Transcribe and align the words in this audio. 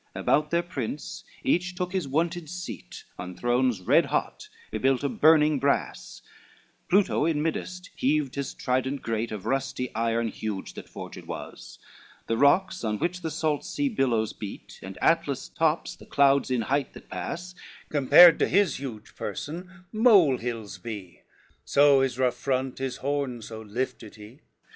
VI 0.15 0.21
About 0.21 0.49
their 0.49 0.63
princes 0.63 1.23
each 1.43 1.75
took 1.75 1.93
his 1.93 2.07
wonted 2.07 2.49
seat 2.49 3.03
On 3.19 3.35
thrones 3.35 3.81
red 3.81 4.05
hot, 4.07 4.49
ybuilt 4.73 5.03
of 5.03 5.21
burning 5.21 5.59
brass, 5.59 6.23
Pluto 6.89 7.25
in 7.25 7.43
middest 7.43 7.91
heaved 7.95 8.33
his 8.33 8.55
trident 8.55 9.03
great, 9.03 9.31
Of 9.31 9.45
rusty 9.45 9.93
iron 9.93 10.29
huge 10.29 10.73
that 10.73 10.89
forged 10.89 11.27
was, 11.27 11.77
The 12.25 12.35
rocks 12.35 12.83
on 12.83 12.97
which 12.97 13.21
the 13.21 13.29
salt 13.29 13.63
sea 13.63 13.89
billows 13.89 14.33
beat, 14.33 14.79
And 14.81 14.97
Atlas' 15.03 15.49
tops, 15.49 15.95
the 15.95 16.07
clouds 16.07 16.49
in 16.49 16.61
height 16.63 16.93
that 16.93 17.07
pass, 17.07 17.53
Compared 17.89 18.39
to 18.39 18.47
his 18.47 18.77
huge 18.79 19.13
person 19.15 19.85
mole 19.91 20.37
hills 20.39 20.79
be, 20.79 21.21
So 21.63 22.01
his 22.01 22.17
rough 22.17 22.33
front, 22.37 22.79
his 22.79 22.97
horns 22.97 23.49
so 23.49 23.61
lifted 23.61 24.15
he. 24.15 24.39